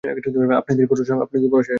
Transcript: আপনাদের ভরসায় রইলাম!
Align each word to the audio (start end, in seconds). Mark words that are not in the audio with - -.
আপনাদের 0.61 0.85
ভরসায় 0.89 1.17
রইলাম! 1.17 1.69